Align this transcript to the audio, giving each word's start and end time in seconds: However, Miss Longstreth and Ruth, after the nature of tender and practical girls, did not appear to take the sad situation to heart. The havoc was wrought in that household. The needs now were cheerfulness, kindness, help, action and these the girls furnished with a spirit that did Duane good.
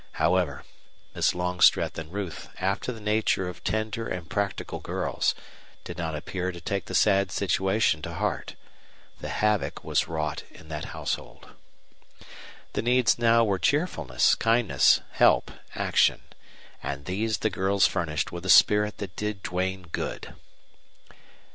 However, 0.13 0.63
Miss 1.13 1.35
Longstreth 1.35 1.95
and 1.99 2.11
Ruth, 2.11 2.49
after 2.59 2.91
the 2.91 2.99
nature 2.99 3.47
of 3.47 3.63
tender 3.63 4.07
and 4.07 4.27
practical 4.27 4.79
girls, 4.79 5.35
did 5.83 5.95
not 5.95 6.15
appear 6.15 6.51
to 6.51 6.59
take 6.59 6.85
the 6.85 6.95
sad 6.95 7.29
situation 7.31 8.01
to 8.01 8.15
heart. 8.15 8.55
The 9.19 9.29
havoc 9.29 9.83
was 9.83 10.07
wrought 10.07 10.41
in 10.49 10.69
that 10.69 10.85
household. 10.85 11.49
The 12.73 12.81
needs 12.81 13.19
now 13.19 13.43
were 13.43 13.59
cheerfulness, 13.59 14.33
kindness, 14.33 15.01
help, 15.11 15.51
action 15.75 16.21
and 16.81 17.05
these 17.05 17.37
the 17.37 17.51
girls 17.51 17.85
furnished 17.85 18.31
with 18.31 18.43
a 18.43 18.49
spirit 18.49 18.97
that 18.97 19.15
did 19.15 19.43
Duane 19.43 19.83
good. 19.91 20.33